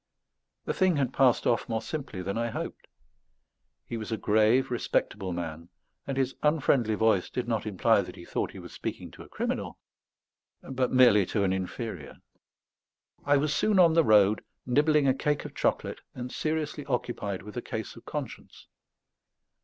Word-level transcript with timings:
The 0.65 0.73
thing 0.73 0.95
had 0.95 1.13
passed 1.13 1.45
off 1.45 1.69
more 1.69 1.79
simply 1.79 2.23
than 2.23 2.35
I 2.35 2.49
hoped. 2.49 2.87
He 3.85 3.97
was 3.97 4.11
a 4.11 4.17
grave, 4.17 4.71
respectable 4.71 5.31
man; 5.31 5.69
and 6.07 6.17
his 6.17 6.33
unfriendly 6.41 6.95
voice 6.95 7.29
did 7.29 7.47
not 7.47 7.67
imply 7.67 8.01
that 8.01 8.15
he 8.15 8.25
thought 8.25 8.49
he 8.49 8.57
was 8.57 8.73
speaking 8.73 9.11
to 9.11 9.21
a 9.21 9.29
criminal, 9.29 9.77
but 10.63 10.91
merely 10.91 11.23
to 11.27 11.43
an 11.43 11.53
inferior. 11.53 12.15
I 13.25 13.37
was 13.37 13.53
soon 13.53 13.77
on 13.77 13.93
the 13.93 14.03
road, 14.03 14.43
nibbling 14.65 15.07
a 15.07 15.13
cake 15.13 15.45
of 15.45 15.53
chocolate 15.53 16.01
and 16.15 16.31
seriously 16.31 16.83
occupied 16.87 17.43
with 17.43 17.55
a 17.55 17.61
case 17.61 17.95
of 17.95 18.03
conscience. 18.03 18.65